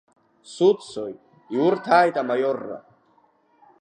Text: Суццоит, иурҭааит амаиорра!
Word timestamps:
Суццоит, 0.53 1.19
иурҭааит 1.53 2.15
амаиорра! 2.21 2.77